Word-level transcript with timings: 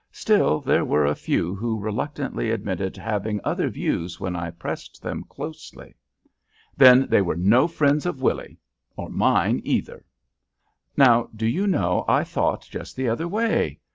Still, 0.11 0.61
there 0.61 0.83
were 0.83 1.05
a 1.05 1.13
few 1.13 1.53
who 1.53 1.79
reluctantly 1.79 2.49
admitted 2.49 2.97
having 2.97 3.39
other 3.43 3.69
views 3.69 4.19
when 4.19 4.35
I 4.35 4.49
pressed 4.49 4.99
them 4.99 5.23
closely." 5.25 5.93
"Then 6.75 7.05
they 7.07 7.21
were 7.21 7.35
no 7.35 7.67
friends 7.67 8.07
of 8.07 8.19
Willy's, 8.19 8.57
or 8.95 9.09
mine 9.09 9.61
either!" 9.63 10.03
"Now, 10.97 11.29
do 11.35 11.45
you 11.45 11.67
know, 11.67 12.03
I 12.07 12.23
thought 12.23 12.63
just 12.63 12.95
the 12.95 13.09
other 13.09 13.27
way? 13.27 13.79